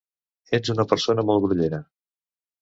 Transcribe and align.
Ets 0.57 0.71
una 0.75 0.85
persona 0.93 1.27
molt 1.31 1.45
grollera. 1.45 1.83